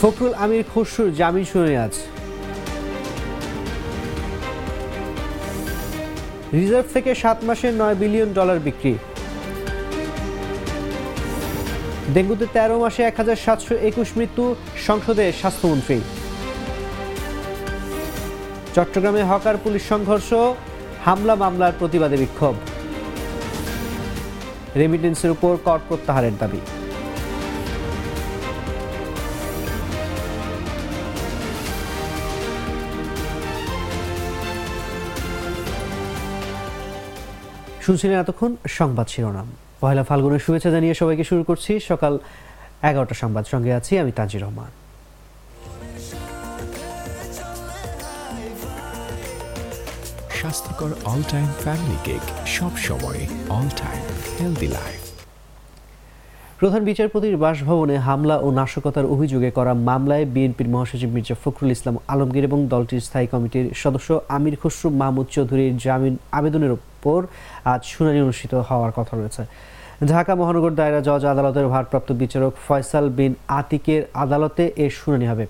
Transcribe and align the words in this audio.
ফখরুল 0.00 0.34
আমির 0.44 0.64
খসরুর 0.72 1.10
জামিন 1.20 1.44
শুনানি 1.50 1.76
আজ। 1.84 1.94
রিজার্ভ 6.58 6.86
থেকে 6.94 7.10
সাত 7.22 7.38
মাসে 7.48 7.68
নয় 7.80 7.96
বিলিয়ন 8.02 8.30
ডলার 8.38 8.58
বিক্রি। 8.66 8.94
ডেঙ্গুতে 12.14 12.46
তেরো 12.54 12.76
মাসে 12.84 13.00
এক 13.02 13.14
হাজার 13.20 13.38
সাতশো 13.44 13.74
একুশ 13.88 14.08
মৃত্যু, 14.18 14.44
সংসদে 14.86 15.24
স্বাস্থ্যমন্ত্রী। 15.40 15.98
চট্টগ্রামে 18.74 19.22
হকার 19.30 19.56
পুলিশ 19.64 19.82
সংঘর্ষ, 19.92 20.30
হামলা 21.06 21.34
মামলার 21.42 21.74
প্রতিবাদে 21.78 22.16
বিক্ষোভ। 22.22 22.54
রেমিটেন্সের 24.80 25.30
উপর 25.36 25.52
কর 25.66 25.78
প্রত্যাহারের 25.88 26.36
দাবি। 26.42 26.60
শুনছিলেন 37.86 38.18
এতক্ষণ 38.20 38.52
সংবাদ 38.78 39.06
শিরোনাম। 39.14 39.48
পয়লা 39.82 40.04
ফাল্গুনের 40.08 40.42
শুভেচ্ছা 40.44 40.70
জানিয়ে 40.74 40.94
সবাইকে 41.00 41.24
শুরু 41.30 41.42
করছি 41.50 41.72
সকাল 41.90 42.12
এগারোটা 42.90 43.14
সংবাদ। 43.22 43.44
সঙ্গে 43.52 43.72
আছি 43.78 43.92
আমি 44.02 44.12
তাজির 44.18 44.42
রহমান। 44.44 44.70
স্বাস্থ্যকর 50.38 50.90
অল 51.10 51.22
টাইম 51.32 51.48
ফ্যামিলি 51.64 51.98
কেক 52.06 52.24
সব 52.56 52.72
সময় 52.88 53.20
অল 53.56 53.68
টাইম 53.82 54.02
হেলদি 54.36 54.68
লাইফ 54.78 55.05
প্রধান 56.60 56.82
বিচারপতির 56.90 57.36
বাসভবনে 57.44 57.96
হামলা 58.06 58.36
ও 58.44 58.48
নাশকতার 58.58 59.10
অভিযোগে 59.14 59.50
করা 59.58 59.72
মামলায় 59.88 60.24
বিএনপির 60.34 60.72
মহাসচিব 60.74 61.10
মির্জা 61.14 61.36
ফখরুল 61.42 61.70
ইসলাম 61.76 61.96
আলমগীর 62.12 62.48
এবং 62.48 62.60
দলটির 62.72 63.04
স্থায়ী 63.06 63.28
কমিটির 63.32 63.66
সদস্য 63.82 64.08
আমির 64.36 64.56
খসরু 64.60 64.88
মাহমুদ 65.00 65.26
চৌধুরীর 65.34 65.72
জামিন 65.84 66.14
আবেদনের 66.38 66.72
উপর 66.78 67.18
আজ 67.72 67.80
শুনানি 67.92 68.18
অনুষ্ঠিত 68.26 68.52
হওয়ার 68.68 68.92
কথা 68.98 69.12
রয়েছে। 69.14 69.42
ঢাকা 70.12 70.32
মহানগর 70.40 70.72
দায়রা 70.78 71.00
জজ 71.08 71.22
আদালতের 71.32 71.66
ভারপ্রাপ্ত 71.74 72.08
বিচারক 72.22 72.52
ফয়সাল 72.66 73.06
বিন 73.18 73.32
আতিকের 73.60 74.02
আদালতে 74.24 74.64
এর 74.84 74.92
শুনানি 75.00 75.26
হবে। 75.30 75.44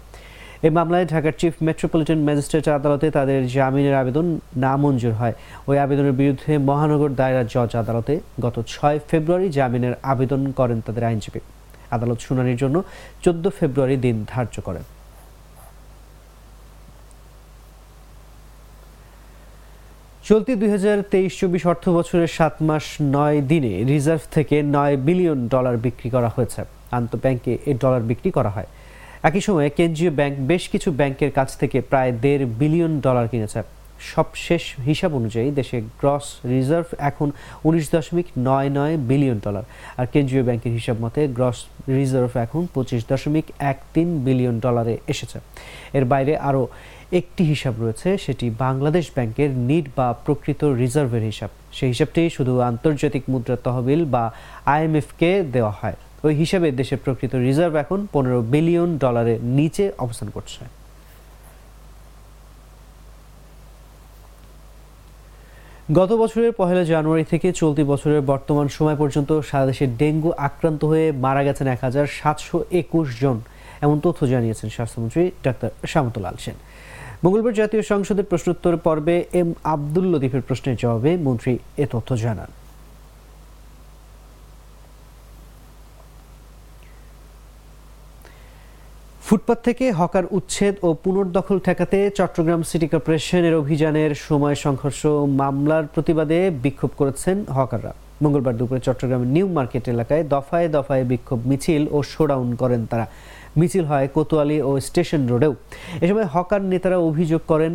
এই 0.64 0.72
মামলায় 0.78 1.06
ঢাকার 1.12 1.34
চিফ 1.40 1.54
মেট্রোপলিটন 1.66 2.18
ম্যাজিস্ট্রেট 2.28 2.66
আদালতে 2.78 3.06
তাদের 3.10 3.40
জামিনের 3.56 3.94
আবেদন 4.02 4.26
নামঞ্জুর 4.64 5.14
হয়। 5.20 5.34
ওই 5.68 5.76
আবেদনের 5.84 6.18
বিরুদ্ধে 6.20 6.52
মহানগর 6.68 7.10
দায়রা 7.20 7.42
জজ 7.52 7.72
আদালতে 7.82 8.14
গত 8.44 8.56
ছয় 8.72 8.98
ফেব্রুয়ারি 9.08 9.48
জামিনের 9.58 9.94
আবেদন 10.12 10.40
করেন 10.58 10.78
তাদের 10.86 11.04
আইনজীবী। 11.10 11.40
আদালত 11.96 12.18
শুনানির 12.26 12.58
জন্য 12.62 12.76
চোদ্দ 13.24 13.44
ফেব্রুয়ারি 13.58 13.96
দিন 14.04 14.16
ধার্য 14.32 14.56
করেন। 14.68 14.84
চলতি 20.28 20.52
দুই 20.60 20.70
হাজার 20.70 20.98
তেইশ 21.12 21.32
চব্বিশ 21.40 21.66
অর্থ 21.66 21.84
বছরের 21.88 22.30
সাত 22.36 22.54
মাস 22.68 22.84
নয় 23.16 23.38
দিনে 23.50 23.72
রিজার্ভ 23.92 24.22
থেকে 24.36 24.56
নয় 24.76 24.96
বিলিয়ন 25.06 25.48
ডলার 25.48 25.76
বিক্রি 25.76 26.08
করা 26.10 26.28
হয়েছে। 26.28 26.60
আন্তঃব্যাংকে 26.98 27.52
এই 27.68 27.74
ডলার 27.82 28.02
বিক্রি 28.10 28.30
করা 28.30 28.50
হয়। 28.56 28.68
একই 29.22 29.40
সময়ে 29.40 29.70
কেন্দ্রীয় 29.70 30.10
ব্যাংক 30.10 30.34
বেশ 30.38 30.68
কিছু 30.68 30.92
ব্যাংকের 30.92 31.32
কাছ 31.32 31.56
থেকে 31.58 31.80
প্রায় 31.80 32.12
দেড় 32.12 32.46
বিলিয়ন 32.46 33.00
ডলার 33.00 33.28
কিনেছে। 33.28 33.62
সবশেষ 34.14 34.74
হিসাব 34.86 35.14
অনুযায়ী 35.14 35.50
দেশে 35.50 35.80
গ্রস 36.00 36.26
রিজার্ভ 36.44 36.86
এখন 36.98 37.30
উনিশ 37.64 37.90
দশমিক 37.92 38.26
নয় 38.38 38.70
নয় 38.70 38.96
বিলিয়ন 38.96 39.38
ডলার। 39.44 39.64
আর 39.96 40.06
কেন্দ্রীয় 40.12 40.42
ব্যাংকের 40.42 40.72
হিসাব 40.72 40.96
মতে 41.00 41.28
গ্রস 41.28 41.66
রিজার্ভ 41.88 42.36
এখন 42.36 42.66
পঁচিশ 42.74 43.02
দশমিক 43.08 43.44
এক 43.58 43.78
তিন 43.94 44.08
বিলিয়ন 44.24 44.60
ডলারে 44.60 44.98
এসেছে। 45.08 45.38
এর 45.92 46.04
বাইরে 46.04 46.36
আরও 46.36 46.68
একটি 47.12 47.44
হিসাব 47.44 47.74
রয়েছে, 47.80 48.18
সেটি 48.18 48.50
বাংলাদেশ 48.50 49.10
ব্যাংকের 49.14 49.50
নিট 49.50 49.86
বা 49.96 50.12
প্রকৃত 50.12 50.64
রিজার্ভের 50.64 51.22
হিসাব। 51.22 51.50
সেই 51.72 51.88
হিসাবটি 51.88 52.30
শুধু 52.30 52.60
আন্তর্জাতিক 52.60 53.22
মুদ্রা 53.28 53.56
তহবিল 53.64 54.04
বা 54.04 54.32
আইএমএফকে 54.66 55.42
দেওয়া 55.52 55.70
হয়। 55.70 55.96
ওই 56.24 56.34
হিসাবে 56.34 56.68
দেশের 56.80 57.00
প্রকৃত 57.04 57.32
রিজার্ভ 57.34 57.74
এখন 57.84 58.06
পনেরো 58.12 58.40
বিলিয়ন 58.52 58.90
ডলারের 59.02 59.38
নিচে 59.58 59.84
অবস্থান 60.04 60.30
করছে। 60.36 60.62
গত 65.98 66.10
বছরের 66.22 66.52
পহেলা 66.60 66.84
জানুয়ারি 66.84 67.24
থেকে 67.32 67.48
চলতি 67.52 67.82
বছরের 67.92 68.22
বর্তমান 68.32 68.66
সময় 68.68 68.98
পর্যন্ত 69.02 69.30
সারা 69.48 69.66
দেশে 69.66 69.86
ডেঙ্গু 70.00 70.30
আক্রান্ত 70.48 70.80
হয়ে 70.84 71.06
মারা 71.24 71.42
গেছেন 71.46 71.66
এক 71.74 71.80
হাজার 71.86 72.06
সাতশো 72.18 72.58
একুশ 72.80 73.06
জন, 73.22 73.36
এমন 73.84 73.96
তথ্য 74.04 74.20
জানিয়েছেন 74.26 74.68
স্বাস্থ্যমন্ত্রী 74.76 75.22
ডাক্তার 75.44 75.70
শ্যামতলাল 75.86 76.36
সেন। 76.44 76.56
মঙ্গলবার 77.24 77.58
জাতীয় 77.60 77.82
সংসদের 77.82 78.28
প্রশ্নোত্তর 78.30 78.74
পর্বে 78.86 79.16
এম 79.40 79.50
আব্দুল 79.74 80.06
লতিফের 80.12 80.46
প্রশ্নের 80.48 80.76
জবাবে 80.82 81.10
মন্ত্রী 81.26 81.52
এ 81.82 81.84
তথ্য 81.92 82.10
জানান। 82.24 82.65
ফুটপাত 89.28 89.58
থেকে 89.66 89.84
হকার 90.00 90.24
উচ্ছেদ 90.38 90.74
ও 90.86 90.88
পুনর্দখল 91.04 91.58
ঠেকাতে 91.66 91.98
চট্টগ্রাম 92.18 92.60
সিটি 92.70 92.86
কর্পোরেশনের 92.92 93.54
অভিযানের 93.62 94.12
সময় 94.26 94.56
সংঘর্ষ 94.64 95.00
মামলার 95.40 95.84
প্রতিবাদে 95.94 96.38
বিক্ষোভ 96.64 96.90
করেছেন 97.00 97.36
হকাররা। 97.56 97.92
মঙ্গলবার 98.22 98.58
দুপুরে 98.58 98.80
চট্টগ্রামের 98.86 99.30
নিউ 99.36 99.46
মার্কেট 99.56 99.84
এলাকায় 99.94 100.24
দফায় 100.34 100.68
দফায় 100.76 101.04
বিক্ষোভ, 101.10 101.38
মিছিল 101.50 101.82
ও 101.96 101.98
শোডাউন 102.12 102.48
করেন 102.62 102.80
তারা। 102.90 103.06
মিছিল 103.58 103.84
হয় 103.90 104.06
কোতোয়ালি 104.16 104.58
ও 104.68 104.70
স্টেশন 104.88 105.22
রোডেও। 105.32 105.52
এ 106.04 106.06
সময় 106.10 106.28
হকার 106.34 106.62
নেতারা 106.72 106.98
অভিযোগ 107.10 107.42
করেন, 107.52 107.72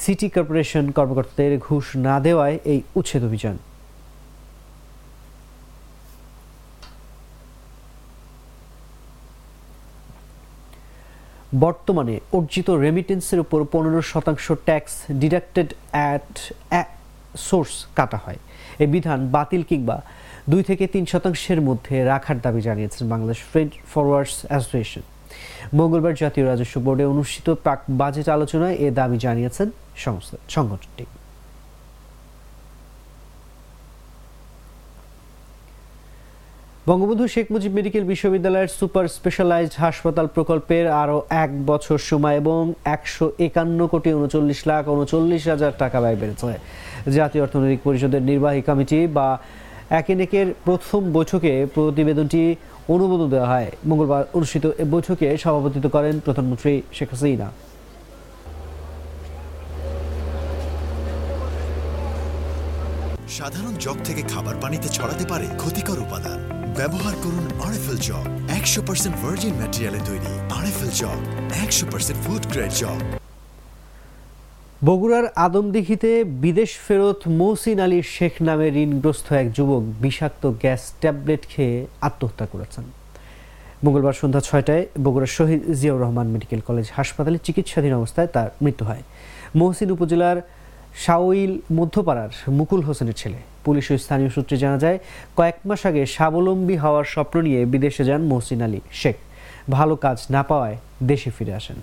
সিটি 0.00 0.28
কর্পোরেশন 0.34 0.84
কর্মকর্তাদের 0.96 1.52
ঘুষ 1.66 1.84
না 2.06 2.14
দেওয়ায় 2.26 2.56
এই 2.72 2.78
উচ্ছেদ 2.98 3.22
অভিযান। 3.28 3.56
বর্তমানে 11.64 12.14
অর্জিত 12.32 12.70
রেমিটেন্সের 12.70 13.40
উপর 13.40 13.60
পনেরো 13.72 14.00
শতাংশ 14.02 14.52
ট্যাক্স 14.68 14.92
ডিডাক্টেড 15.22 15.68
অ্যাট 15.92 16.30
সোর্স 17.48 17.72
কাটা 17.96 18.18
হয়। 18.24 18.40
এ 18.84 18.86
বিধান 18.86 19.20
বাতিল 19.34 19.62
কিংবা 19.70 19.96
দুই 20.50 20.62
থেকে 20.64 20.84
তিন 20.94 21.04
শতাংশের 21.12 21.60
মধ্যে 21.68 22.04
রাখার 22.04 22.38
দাবি 22.44 22.60
জানিয়েছেন 22.68 23.02
বাংলাদেশ 23.12 23.38
ফ্রেড 23.50 23.70
ফরওয়ার্ডস 23.92 24.36
অ্যাসোসিয়েশন 24.46 25.04
মঙ্গলবার 25.78 26.14
জাতীয় 26.22 26.44
রাজস্ব 26.46 26.76
বোর্ডে 26.84 27.04
অনুষ্ঠিত 27.04 27.46
প্রাক 27.64 27.80
বাজেট 28.00 28.28
আলোচনায় 28.28 28.76
এ 28.86 28.88
দাবি 28.90 29.18
জানিয়েছেন 29.18 29.68
সংস্থা 30.04 30.36
সংগঠনটি। 30.48 31.19
বঙ্গবন্ধু 36.88 37.24
শেখ 37.34 37.46
মুজিব 37.52 37.72
মেডিকেল 37.78 38.04
বিশ্ববিদ্যালয়ের 38.12 38.74
সুপার 38.78 39.06
স্পেশালাইজড 39.16 39.74
হাসপাতাল 39.84 40.26
প্রকল্পের 40.26 40.86
আরও 41.02 41.18
এক 41.44 41.50
বছর 41.70 41.98
সময় 42.10 42.36
এবং 42.42 42.60
একশো 42.96 43.26
একান্ন 43.46 43.80
কোটি 43.86 44.10
উনচল্লিশ 44.18 44.60
লাখ 44.66 44.82
উনচল্লিশ 44.88 45.42
হাজার 45.48 45.72
টাকা 45.78 45.98
ব্যয় 46.02 46.18
বেড়েছে। 46.20 46.54
জাতীয় 47.16 47.42
অর্থনৈতিক 47.44 47.80
পরিষদের 47.84 48.22
নির্বাহী 48.30 48.62
কমিটি 48.68 48.98
বা 49.16 49.28
একেনেকের 50.00 50.46
প্রথম 50.64 51.00
বৈঠকে 51.16 51.52
প্রতিবেদনটি 51.74 52.42
অনুমোদন 52.94 53.28
দেওয়া 53.30 53.48
হয়। 53.52 53.70
মঙ্গলবার 53.88 54.24
অনুষ্ঠিত 54.36 54.64
বৈঠকে 54.90 55.26
সভাপতিত্ব 55.42 55.88
করেন 55.96 56.14
প্রধানমন্ত্রী 56.24 56.72
শেখ 56.96 57.08
হাসিনা। 57.10 57.48
সাধারণ 63.38 63.74
জগ 63.80 63.96
থেকে 64.04 64.22
খাবার 64.22 64.54
পানিতে 64.60 64.88
ছড়াতে 64.88 65.24
পারে 65.28 65.46
ক্ষতিকর 65.56 65.98
উপাদান। 65.98 66.38
ব্যবহার 66.76 67.14
করুন 67.24 67.44
আরএফএল 67.66 67.98
জগ। 68.08 68.24
একশো 68.58 68.80
পার্সেন্ট 68.82 69.16
ভার্জিন 69.22 69.54
ম্যাটেরিয়ালে 69.54 70.00
তৈরি 70.06 70.30
আরএফএল 70.58 70.90
জগ। 70.90 71.18
একশো 71.64 71.86
পার্সেন্ট 71.92 72.18
ফুড 72.24 72.42
গ্রেড 72.52 72.72
জগ। 72.82 73.00
বগুড়ার 74.84 75.26
আদমদিঘিতে 75.36 76.24
বিদেশ 76.24 76.70
ফেরত 76.86 77.20
মৌসিন 77.40 77.80
আলী 77.80 78.02
শেখ 78.16 78.34
নামে 78.42 78.66
ঋণগ্রস্ত 78.84 79.26
এক 79.32 79.46
যুবক 79.52 79.82
বিষাক্ত 80.02 80.42
গ্যাস 80.62 80.82
ট্যাবলেট 81.00 81.42
খেয়ে 81.48 81.86
আত্মহত্যা 82.00 82.46
করেছেন। 82.52 82.84
মঙ্গলবার 83.84 84.16
সন্ধ্যা 84.20 84.42
ছয়টায় 84.48 84.84
বগুড়ার 85.04 85.32
শহীদ 85.38 85.62
জিয়াউর 85.80 86.00
রহমান 86.00 86.26
মেডিকেল 86.34 86.60
কলেজ 86.68 86.86
হাসপাতালে 86.96 87.38
চিকিৎসাধীন 87.46 87.94
অবস্থায় 88.00 88.26
তার 88.26 88.48
মৃত্যু 88.62 88.84
হয়। 88.84 89.02
মহসিন 89.58 89.90
উপজেলার 89.90 90.38
শাওইল 90.94 91.58
মধ্যপাড়ার 91.72 92.50
মুকুল 92.50 92.80
হোসেনের 92.82 93.14
ছেলে। 93.14 93.38
পুলিশ 93.64 93.90
ও 93.90 93.98
স্থানীয় 93.98 94.30
সূত্রে 94.30 94.56
জানা 94.56 94.78
যায়, 94.78 94.98
কয়েক 95.36 95.54
মাস 95.64 95.86
আগে 95.86 96.06
স্বাবলম্বী 96.06 96.76
হওয়ার 96.76 97.04
স্বপ্ন 97.04 97.40
নিয়ে 97.40 97.64
বিদেশে 97.64 98.04
যান 98.04 98.22
মহসিন 98.22 98.62
আলী 98.62 98.80
শেখ। 98.92 99.16
ভালো 99.70 99.96
কাজ 99.96 100.26
না 100.30 100.42
পাওয়ায় 100.42 100.76
দেশে 101.02 101.30
ফিরে 101.30 101.54
আসেন। 101.54 101.76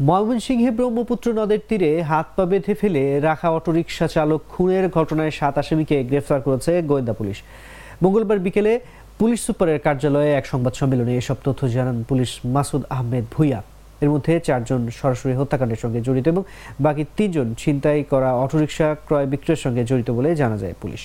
ময়মনসিংহে 0.00 0.70
ব্রহ্মপুত্র 0.70 1.32
নদের 1.32 1.58
তীরে 1.68 2.02
হাত 2.02 2.26
পা 2.36 2.44
বেঁধে 2.44 2.74
ফেলে 2.74 3.20
রাখা 3.20 3.50
অটোরিকশা 3.50 4.06
চালক 4.08 4.40
খুনের 4.48 4.88
ঘটনায় 4.88 5.30
সাত 5.30 5.58
আসামিকে 5.58 6.04
গ্রেফতার 6.04 6.40
করেছে 6.40 6.82
গোয়েন্দা 6.82 7.12
পুলিশ। 7.12 7.42
মঙ্গলবার 8.02 8.38
বিকেলে 8.38 8.80
পুলিশ 9.20 9.40
সুপারের 9.46 9.78
কার্যালয়ে 9.86 10.30
এক 10.40 10.44
সংবাদ 10.52 10.74
সম্মেলনে 10.80 11.12
এসব 11.20 11.38
তথ্য 11.46 11.60
জানান 11.74 11.98
পুলিশ 12.08 12.30
মাসুদ 12.54 12.82
আহমেদ 12.96 13.24
ভুইয়া। 13.34 13.60
এর 14.04 14.10
মধ্যে 14.14 14.32
চারজন 14.46 14.80
সরাসরি 14.98 15.34
হত্যাকাণ্ডের 15.40 15.80
সঙ্গে 15.84 16.00
জড়িত 16.06 16.26
এবং 16.32 16.42
বাকি 16.84 17.02
তিনজন 17.16 17.46
ছিনতাই 17.60 18.00
করা 18.12 18.30
অটোরিকশা 18.44 18.88
ক্রয় 19.06 19.26
বিক্রয়ের 19.32 19.62
সঙ্গে 19.64 19.82
জড়িত 19.90 20.08
বলে 20.18 20.30
জানা 20.40 20.56
যায় 20.62 20.74
পুলিশ। 20.82 21.02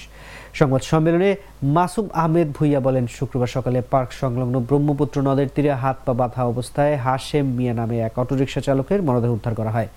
সংবাদ 0.59 0.81
সম্মেলনে 0.91 1.29
মাসুম 1.75 2.07
আহমেদ 2.21 2.47
ভুইয়া 2.57 2.79
বলেন, 2.87 3.05
শুক্রবার 3.17 3.53
সকালে 3.55 3.79
পার্ক 3.91 4.09
সংলগ্ন 4.21 4.55
ব্রহ্মপুত্র 4.69 5.17
নদের 5.27 5.49
তীরে 5.55 5.71
হাত 5.83 5.97
পা 6.05 6.13
বাঁধা 6.19 6.41
অবস্থায় 6.51 6.95
হাশেম 7.05 7.45
মিয়া 7.57 7.73
নামে 7.79 7.97
এক 8.07 8.13
অটোরিকশা 8.23 8.61
চালকের 8.67 8.99
মরদেহ 9.07 9.31
উদ্ধার 9.37 9.57
করা 9.59 9.71
হয়। 9.75 9.89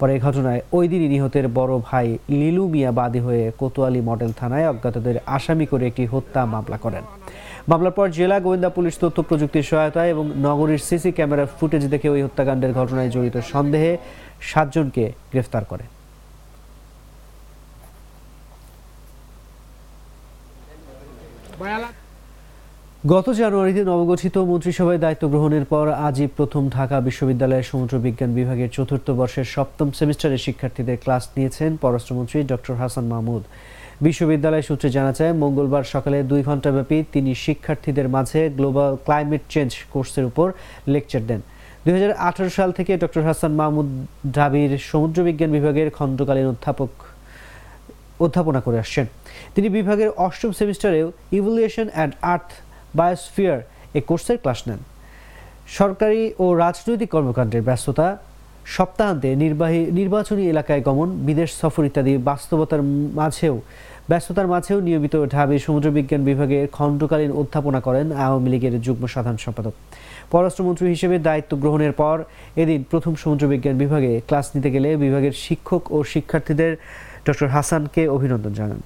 পরে 0.00 0.14
ঘটনায় 0.26 0.60
ওই 0.76 0.86
দিনই 0.92 1.08
নিহতের 1.14 1.46
বড় 1.58 1.74
ভাই 1.88 2.06
লিলু 2.40 2.64
মিয়া 2.74 2.90
বাদী 2.98 3.20
হয়ে 3.26 3.44
কোতোয়ালি 3.60 4.00
মডেল 4.08 4.30
থানায় 4.40 4.66
অজ্ঞাতদের 4.72 5.16
আসামি 5.36 5.66
করে 5.70 5.84
একটি 5.90 6.04
হত্যা 6.12 6.40
মামলা 6.54 6.78
করেন। 6.84 7.04
মামলার 7.70 7.96
পর 7.98 8.06
জেলা 8.18 8.36
গোয়েন্দা 8.44 8.70
পুলিশ 8.76 8.94
তথ্য 9.02 9.18
প্রযুক্তির 9.28 9.68
সহায়তায় 9.70 10.10
এবং 10.14 10.24
নগরীর 10.48 10.82
সিসি 10.88 11.10
ক্যামেরার 11.16 11.52
ফুটেজ 11.56 11.84
দেখে 11.92 12.08
ওই 12.14 12.20
হত্যাকাণ্ডের 12.22 12.72
ঘটনায় 12.78 13.10
জড়িত 13.14 13.36
সন্দেহে 13.52 13.92
সাতজনকে 14.50 15.04
গ্রেফতার 15.32 15.64
করে। 15.64 15.84
গত 23.14 23.26
জানুয়ারিতে 23.40 23.82
নবগঠিত 23.90 24.36
মন্ত্রিসভায় 24.50 25.00
দায়িত্ব 25.04 25.24
গ্রহণের 25.32 25.64
পর 25.64 25.86
আজই 26.08 26.28
প্রথম 26.36 26.62
ঢাকা 26.76 26.96
বিশ্ববিদ্যালয়ের 27.00 27.68
সমুদ্র 27.70 27.94
বিজ্ঞান 28.04 28.30
বিভাগের 28.38 28.70
চতুর্থ 28.76 29.06
বর্ষের 29.20 29.46
সপ্তম 29.54 29.88
সেমিস্টারের 29.98 30.44
শিক্ষার্থীদের 30.46 31.00
ক্লাস 31.04 31.24
নিয়েছেন 31.36 31.70
পররাষ্ট্রমন্ত্রী 31.82 32.38
ডক্টর 32.42 32.74
হাসান 32.80 33.04
মাহমুদ। 33.12 33.42
বিশ্ববিদ্যালয় 34.06 34.64
সূত্রে 34.68 34.88
জানা 34.96 35.12
যায়, 35.18 35.32
মঙ্গলবার 35.42 35.90
সকালে 35.94 36.18
দুই 36.30 36.40
ঘণ্টাব্যাপী 36.48 36.98
তিনি 37.14 37.30
শিক্ষার্থীদের 37.44 38.08
মাঝে 38.16 38.40
গ্লোবাল 38.58 38.92
ক্লাইমেট 39.06 39.42
চেঞ্জ 39.52 39.70
কোর্সের 39.92 40.24
উপর 40.30 40.46
লেকচার 40.92 41.22
দেন। 41.30 41.40
দুই 41.84 41.92
হাজার 41.96 42.12
আঠারো 42.28 42.50
সাল 42.58 42.70
থেকে 42.78 42.92
ডক্টর 43.02 43.22
হাসান 43.28 43.52
মাহমুদ 43.60 43.88
ঢাবির 44.36 44.72
সমুদ্রবিজ্ঞান 44.90 45.50
বিভাগের 45.56 45.88
খণ্ডকালীন 45.96 46.46
অধ্যাপক 46.52 46.90
অধ্যাপনা 48.24 48.60
করে 48.66 48.78
আসছেন। 48.84 49.06
তিনি 49.54 49.68
বিভাগের 49.78 50.10
অষ্টম 50.26 50.50
সেমিস্টারেও 50.60 51.06
ইভলিউশন 51.38 51.86
অ্যান্ড 51.94 52.12
আর্থ 52.32 52.48
বায়োস্ফিয়ার 52.98 53.58
এ 53.98 54.00
কোর্সের 54.08 54.38
ক্লাস 54.42 54.60
নেন। 54.68 54.80
সরকারি 55.78 56.22
ও 56.42 56.46
রাজনৈতিক 56.64 57.10
কর্মকাণ্ডের 57.14 57.66
ব্যস্ততা, 57.68 58.06
সপ্তাহান্তে 58.76 59.30
নির্বাহী, 59.44 59.80
নির্বাচনী 60.00 60.42
এলাকায় 60.52 60.82
গমন, 60.88 61.08
বিদেশ 61.28 61.50
সফর 61.60 61.84
ইত্যাদি 61.88 62.12
বাস্তবতার 62.30 62.82
মাঝেও 63.20 63.56
ব্যস্ততার 64.08 64.50
মাঝেও 64.52 64.78
নিয়মিত 64.86 65.14
ঢাবি 65.34 65.56
সমুদ্রবিজ্ঞান 65.66 66.22
বিভাগের 66.30 66.64
খণ্ডকালীন 66.76 67.32
অধ্যাপনা 67.40 67.80
করেন 67.86 68.06
আওয়ামী 68.24 68.48
লীগের 68.52 68.74
যুগ্ম 68.86 69.04
সাধারণ 69.14 69.36
সম্পাদক। 69.36 69.74
পররাষ্ট্রমন্ত্রী 70.32 70.86
হিসেবে 70.94 71.16
দায়িত্ব 71.18 71.52
গ্রহণের 71.62 71.92
পর 72.00 72.16
এদিন 72.62 72.80
প্রথম 72.90 73.12
সমুদ্রবিজ্ঞান 73.22 73.76
বিভাগে 73.78 74.12
ক্লাস 74.28 74.46
নিতে 74.54 74.70
গেলে 74.74 74.88
বিভাগের 75.04 75.34
শিক্ষক 75.44 75.82
ও 75.92 75.98
শিক্ষার্থীদের 76.12 76.72
ডক্টর 77.26 77.48
হাসানকে 77.56 78.02
অভিনন্দন 78.16 78.52
জানান। 78.60 78.80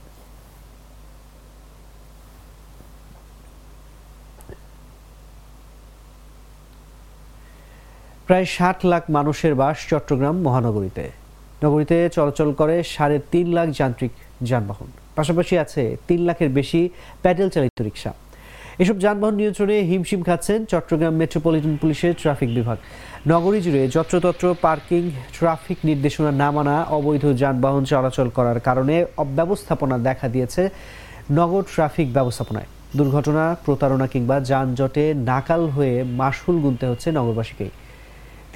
প্রায় 8.27 8.47
ষাট 8.57 8.79
লাখ 8.93 9.03
মানুষের 9.17 9.55
বাস 9.61 9.77
চট্টগ্রাম 9.91 10.37
মহানগরীতে। 10.47 11.05
নগরীতে 11.65 11.97
চলাচল 12.17 12.49
করে 12.61 12.77
সাড়ে 12.95 13.17
তিন 13.33 13.47
লাখ 13.57 13.69
যান্ত্রিক 13.79 14.13
যানবাহন। 14.51 14.91
পাশাপাশি 15.17 15.55
আছে 15.65 15.83
তিন 16.09 16.21
লাখের 16.29 16.51
বেশি 16.59 16.81
প্যাডেল 17.23 17.49
চালিত 17.55 17.79
রিক্সা 17.89 18.13
এসব 18.83 18.97
যানবাহন 19.05 19.35
নিয়ন্ত্রণে 19.41 19.77
হিমশিম 19.91 20.21
খাচ্ছেন 20.29 20.59
চট্টগ্রাম 20.73 21.15
মেট্রোপলিটন 21.21 21.75
পুলিশের 21.83 22.15
ট্রাফিক 22.23 22.51
বিভাগ। 22.59 22.79
নগরী 23.33 23.59
জুড়ে 23.65 23.83
যত্রতত্র 23.95 24.45
পার্কিং, 24.65 25.03
ট্রাফিক 25.37 25.79
নির্দেশনা 25.89 26.31
না 26.43 26.49
মানা 26.57 26.77
অবৈধ 26.99 27.25
যানবাহন 27.43 27.83
চলাচল 27.93 28.29
করার 28.37 28.59
কারণে 28.61 28.97
অব্যবস্থাপনা 29.25 29.97
দেখা 30.09 30.27
দিয়েছে 30.35 30.63
নগর 31.39 31.63
ট্রাফিক 31.75 32.09
ব্যবস্থাপনায়। 32.17 32.69
দুর্ঘটনা, 32.99 33.45
প্রতারণা 33.65 34.07
কিংবা 34.07 34.37
যানজটে 34.51 35.05
নাকাল 35.31 35.63
হয়ে 35.69 35.95
মাসুল 36.21 36.57
গুনতে 36.65 36.85
হচ্ছে 36.91 37.09
নগরবাসীকেই। 37.19 37.73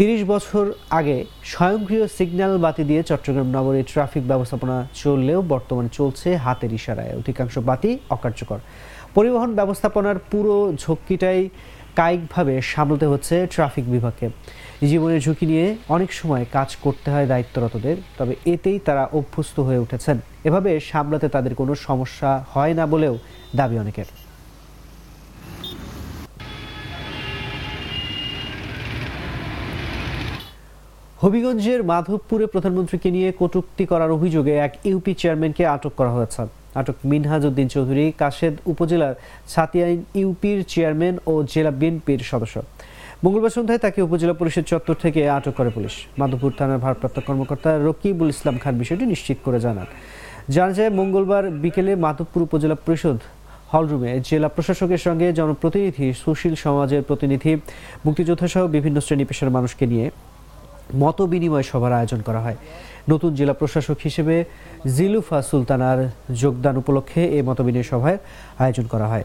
তিরিশ 0.00 0.23
বছর 0.25 0.64
আগে 0.99 1.17
স্বয়ংক্রিয় 1.44 2.05
সিগন্যাল 2.17 2.58
বাতি 2.58 2.82
দিয়ে 2.85 3.02
চট্টগ্রাম 3.02 3.49
নগরীর 3.56 3.88
ট্রাফিক 3.93 4.25
ব্যবস্থাপনা 4.29 4.76
চললেও 4.94 5.43
বর্তমানে 5.43 5.88
চলছে 5.93 6.29
হাতের 6.37 6.73
ইশারায়। 6.73 7.17
অধিকাংশ 7.17 7.58
বাতি 7.58 7.99
অকার্যকর। 8.11 8.58
পরিবহন 9.14 9.50
ব্যবস্থাপনার 9.55 10.19
পুরো 10.31 10.55
ঝক্কিটাই 10.76 11.41
কায়িকভাবে 11.97 12.55
সামলাতে 12.73 13.06
হচ্ছে 13.06 13.35
ট্রাফিক 13.50 13.85
বিভাগকে। 13.91 14.26
জীবনের 14.87 15.20
ঝুঁকি 15.20 15.47
নিয়ে 15.47 15.67
অনেক 15.88 16.11
সময় 16.12 16.44
কাজ 16.52 16.76
করতে 16.76 17.08
হয় 17.11 17.26
দায়িত্বরতদের, 17.26 17.97
তবে 18.19 18.35
এতেই 18.47 18.79
তারা 18.79 19.05
অভ্যস্ত 19.12 19.56
হয়ে 19.61 19.82
উঠেছেন। 19.85 20.17
এভাবে 20.44 20.70
সামলাতে 20.81 21.29
তাদের 21.29 21.55
কোনো 21.55 21.73
সমস্যা 21.88 22.31
হয় 22.52 22.75
না 22.75 22.85
বলেও 22.87 23.14
দাবি 23.56 23.79
অনেকের। 23.79 24.08
হবিগঞ্জের 31.22 31.81
মাধবপুরে 31.90 32.44
প্রধানমন্ত্রীকে 32.55 33.08
নিয়ে 33.17 33.31
কটূক্তি 33.40 33.84
করার 33.90 34.11
অভিযোগে 34.17 34.55
এক 34.67 34.72
ইউপি 34.90 35.12
চেয়ারম্যানকে 35.20 35.62
আটক 35.75 35.93
করা 35.99 36.12
হয়েছে। 36.17 36.43
আটক 36.81 36.96
মিনহাজ 37.11 37.43
উদ্দিন 37.49 37.69
চৌধুরী, 37.75 38.05
কাশেদ 38.22 38.55
উপজেলার 38.72 39.14
সাতিয়াইন 39.55 40.00
ইউপির 40.20 40.58
চেয়ারম্যান 40.72 41.14
ও 41.31 41.34
জেলা 41.52 41.72
বিএনপির 41.81 42.20
সদস্য। 42.31 42.56
মঙ্গলবার 43.25 43.55
সন্ধ্যায় 43.56 43.81
তাকে 43.84 43.99
উপজেলা 44.06 44.34
পরিষদ 44.40 44.64
চত্বর 44.70 44.96
থেকে 45.05 45.20
আটক 45.37 45.55
করে 45.58 45.70
পুলিশ। 45.76 45.94
মাধবপুর 46.20 46.50
থানার 46.58 46.82
ভারপ্রাপ্ত 46.84 47.19
কর্মকর্তা 47.26 47.70
রকিবুল 47.87 48.28
ইসলাম 48.34 48.56
খান 48.62 48.75
বিষয়টি 48.82 49.05
নিশ্চিত 49.12 49.38
করে 49.46 49.58
জানান। 49.66 49.87
জানা 50.55 50.73
যায়, 50.78 50.90
মঙ্গলবার 51.00 51.44
বিকেলে 51.62 51.93
মাধবপুর 52.05 52.40
উপজেলা 52.46 52.76
পরিষদ 52.87 53.19
হলরুমে 53.73 54.11
জেলা 54.28 54.49
প্রশাসকের 54.55 55.00
সঙ্গে 55.06 55.26
জনপ্রতিনিধি 55.38 56.06
সুশীল 56.23 56.55
সমাজের 56.64 57.02
প্রতিনিধি 57.08 57.52
মুক্তিযোদ্ধা 58.06 58.49
সহ 58.52 58.62
বিভিন্ন 58.76 58.99
শ্রেণি 59.06 59.25
পেশার 59.28 59.55
মানুষকে 59.56 59.87
নিয়ে 59.93 60.06
মত 60.94 61.22
বিনিময় 61.22 61.62
সভার 61.62 61.92
আয়োজন 61.92 62.20
করা 62.23 62.40
হয়। 62.40 62.56
নতুন 63.09 63.35
জেলা 63.35 63.52
প্রশাসক 63.52 63.99
হিসেবে 64.04 64.44
জিলুফা 64.97 65.42
সুলতানার 65.42 66.11
যোগদান 66.35 66.76
উপলক্ষে 66.76 67.25
এই 67.25 67.42
মত 67.42 67.61
বিনিময় 67.61 67.88
সভার 67.92 68.16
আয়োজন 68.59 68.87
করা 68.87 69.06
হয়। 69.09 69.25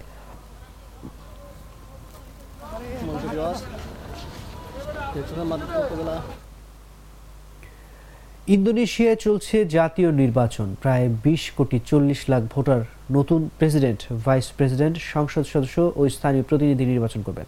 ইন্দোনেশিয়ায় 8.48 9.16
চলছে 9.16 9.66
জাতীয় 9.66 10.12
নির্বাচন। 10.12 10.76
প্রায় 10.82 11.10
বিশ 11.24 11.52
কোটি 11.58 11.80
চল্লিশ 11.86 12.30
লাখ 12.30 12.44
ভোটার 12.56 12.82
নতুন 13.12 13.50
প্রেসিডেন্ট, 13.60 14.14
ভাইস 14.26 14.52
প্রেসিডেন্ট, 14.58 14.98
সংসদ 14.98 15.44
সদস্য 15.44 15.92
ও 15.96 16.10
স্থানীয় 16.10 16.44
প্রতিনিধি 16.44 16.86
নির্বাচন 16.86 17.22
করবেন। 17.22 17.46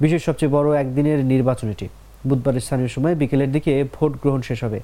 বিশ্বের 0.00 0.18
সবচেয়ে 0.18 0.52
বড় 0.52 0.68
একদিনের 0.80 1.24
নির্বাচন 1.24 1.68
এটি। 1.68 1.88
বুধবার 2.28 2.54
স্থানীয় 2.66 2.90
সময় 2.96 3.14
বিকেলের 3.20 3.50
দিকে 3.56 3.72
ভোট 3.96 4.12
গ্রহণ 4.22 4.40
শেষ 4.48 4.58
হবে। 4.66 4.78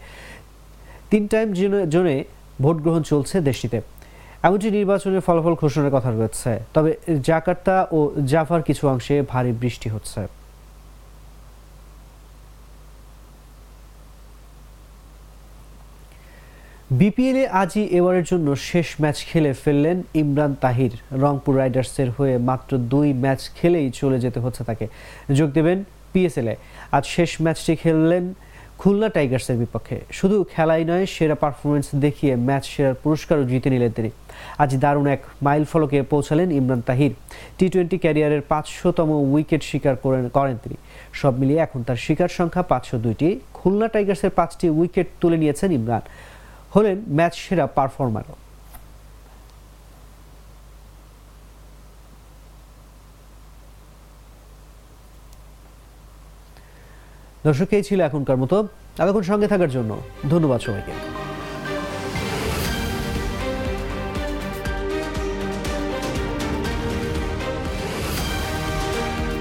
তিন 1.11 1.23
টাইম 1.33 1.49
জোনে 1.95 2.17
ভোট 2.63 2.79
গ্রহণ 2.85 3.03
চলছে 3.11 3.37
দেশটিতে। 3.49 3.79
এমনকি 4.47 4.69
নির্বাচনের 4.79 5.25
ফলাফল 5.27 5.55
ঘোষণার 5.63 5.95
কথা 5.97 6.11
রয়েছে। 6.11 6.53
তবে 6.75 6.91
জাকার্তা 7.29 7.77
ও 7.97 7.99
জাফার 8.33 8.63
কিছু 8.69 8.85
অংশে 8.93 9.15
ভারী 9.33 9.53
বৃষ্টি 9.63 9.89
হচ্ছে। 9.95 10.23
বিপিএলে 17.01 17.45
আজই 17.63 17.85
এবারের 17.99 18.25
জন্য 18.31 18.49
শেষ 18.71 18.89
ম্যাচ 19.03 19.19
খেলে 19.31 19.51
ফেললেন 19.63 19.99
ইমরান 20.23 20.53
তাহির। 20.65 20.93
রংপুর 21.23 21.55
রাইডার্সের 21.61 22.11
হয়ে 22.17 22.35
মাত্র 22.49 22.71
দুই 22.93 23.09
ম্যাচ 23.25 23.41
খেলেই 23.57 23.89
চলে 24.01 24.19
যেতে 24.25 24.39
হচ্ছে 24.45 24.63
তাকে। 24.69 24.87
যোগ 25.39 25.49
দেবেন 25.59 25.79
পিএসএলে 26.13 26.55
আজ 26.97 27.05
শেষ 27.15 27.31
ম্যাচটি 27.45 27.73
খেললেন 27.83 28.25
খুলনা 28.81 29.09
টাইগার্সের 29.17 29.57
বিপক্ষে। 29.63 29.97
শুধু 30.19 30.37
খেলাই 30.53 30.85
নয়, 30.91 31.05
সেরা 31.15 31.37
পারফরমেন্স 31.43 31.87
দেখিয়ে 32.05 32.33
ম্যাচ 32.49 32.65
সেরার 32.73 32.97
পুরস্কারও 33.03 33.45
জিতে 33.51 33.69
নিলেন 33.71 33.93
তিনি। 33.97 34.11
আজ 34.63 34.71
দারুণ 34.83 35.07
এক 35.15 35.23
মাইল 35.47 35.65
ফলকে 35.73 35.99
পৌঁছালেন 36.13 36.49
ইমরান 36.59 36.83
তাহির। 36.89 37.13
টি 37.59 37.67
টোয়েন্টি 37.73 37.99
ক্যারিয়ারের 38.05 38.43
পাঁচশোতম 38.53 39.09
উইকেট 39.35 39.63
শিকার 39.71 39.95
করেন 40.05 40.25
করেন 40.37 40.57
তিনি। 40.63 40.77
সব 41.21 41.33
মিলিয়ে 41.41 41.61
এখন 41.67 41.81
তার 41.87 41.99
শিকার 42.05 42.31
সংখ্যা 42.39 42.63
পাঁচশো 42.73 42.97
দুইটি। 43.05 43.29
খুলনা 43.59 43.87
টাইগার্সের 43.95 44.33
পাঁচটি 44.39 44.67
উইকেট 44.79 45.09
তুলে 45.21 45.37
নিয়েছেন 45.43 45.71
ইমরান। 45.79 46.05
হলেন 46.75 46.97
ম্যাচ 47.19 47.35
সেরা 47.45 47.65
পারফর্মারও 47.77 48.35
দর্শক 57.47 57.71
এই 57.79 57.83
ছিল 57.89 57.99
এখনকার 58.01 58.37
মতো। 58.37 58.57
এতক্ষণ 59.03 59.25
সঙ্গে 59.31 59.49
থাকার 59.53 59.71
জন্য 59.77 59.91
ধন্যবাদ 60.31 60.61
সবাইকে। 60.61 61.22